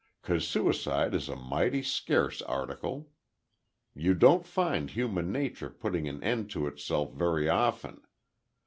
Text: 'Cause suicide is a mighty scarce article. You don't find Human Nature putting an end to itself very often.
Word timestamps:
'Cause 0.23 0.47
suicide 0.47 1.13
is 1.13 1.29
a 1.29 1.35
mighty 1.35 1.83
scarce 1.83 2.41
article. 2.41 3.11
You 3.93 4.15
don't 4.15 4.47
find 4.47 4.89
Human 4.89 5.31
Nature 5.31 5.69
putting 5.69 6.07
an 6.09 6.23
end 6.23 6.49
to 6.57 6.65
itself 6.65 7.13
very 7.13 7.47
often. 7.47 8.01